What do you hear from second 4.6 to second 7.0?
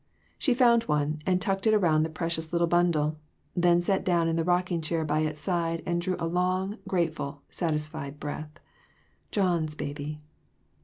chair by its side and drew a long,